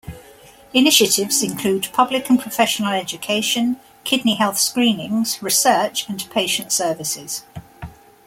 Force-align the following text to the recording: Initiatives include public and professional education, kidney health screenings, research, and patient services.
Initiatives 0.73 1.43
include 1.43 1.89
public 1.93 2.27
and 2.27 2.39
professional 2.41 2.91
education, 2.91 3.79
kidney 4.03 4.33
health 4.33 4.57
screenings, 4.57 5.43
research, 5.43 6.09
and 6.09 6.27
patient 6.31 6.71
services. 6.71 7.43